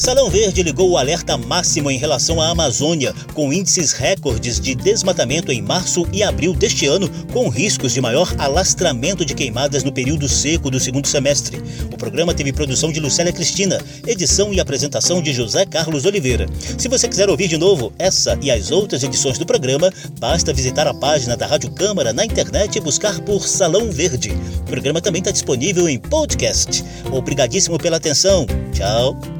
Salão 0.00 0.30
Verde 0.30 0.62
ligou 0.62 0.88
o 0.88 0.96
alerta 0.96 1.36
máximo 1.36 1.90
em 1.90 1.98
relação 1.98 2.40
à 2.40 2.48
Amazônia, 2.48 3.14
com 3.34 3.52
índices 3.52 3.92
recordes 3.92 4.58
de 4.58 4.74
desmatamento 4.74 5.52
em 5.52 5.60
março 5.60 6.08
e 6.10 6.22
abril 6.22 6.54
deste 6.54 6.86
ano, 6.86 7.06
com 7.30 7.50
riscos 7.50 7.92
de 7.92 8.00
maior 8.00 8.34
alastramento 8.38 9.26
de 9.26 9.34
queimadas 9.34 9.84
no 9.84 9.92
período 9.92 10.26
seco 10.26 10.70
do 10.70 10.80
segundo 10.80 11.06
semestre. 11.06 11.62
O 11.92 11.98
programa 11.98 12.32
teve 12.32 12.50
produção 12.50 12.90
de 12.90 12.98
Lucélia 12.98 13.30
Cristina, 13.30 13.78
edição 14.06 14.54
e 14.54 14.58
apresentação 14.58 15.20
de 15.20 15.34
José 15.34 15.66
Carlos 15.66 16.06
Oliveira. 16.06 16.46
Se 16.78 16.88
você 16.88 17.06
quiser 17.06 17.28
ouvir 17.28 17.48
de 17.48 17.58
novo 17.58 17.92
essa 17.98 18.38
e 18.40 18.50
as 18.50 18.70
outras 18.70 19.02
edições 19.02 19.36
do 19.36 19.44
programa, 19.44 19.92
basta 20.18 20.50
visitar 20.50 20.86
a 20.86 20.94
página 20.94 21.36
da 21.36 21.46
Rádio 21.46 21.72
Câmara 21.72 22.10
na 22.10 22.24
internet 22.24 22.76
e 22.76 22.80
buscar 22.80 23.20
por 23.20 23.46
Salão 23.46 23.92
Verde. 23.92 24.32
O 24.60 24.64
programa 24.64 25.02
também 25.02 25.20
está 25.20 25.30
disponível 25.30 25.86
em 25.86 25.98
podcast. 25.98 26.82
Obrigadíssimo 27.12 27.76
pela 27.76 27.98
atenção. 27.98 28.46
Tchau. 28.72 29.39